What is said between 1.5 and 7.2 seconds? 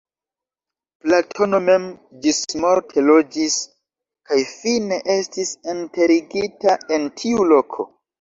mem ĝismorte loĝis kaj fine estis enterigita en